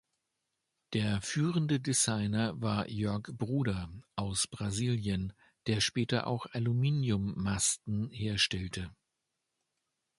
[0.93, 5.31] Der führende Designer war Jörg Bruder aus Brasilien,
[5.67, 8.89] der später auch Aluminium-Masten herstellte.